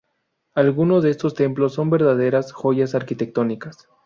Alguno 0.55 0.99
de 1.01 1.11
estos 1.11 1.35
templos 1.35 1.75
son 1.75 1.91
verdaderas 1.91 2.51
joyas 2.53 2.95
arquitectónicas. 2.95 3.87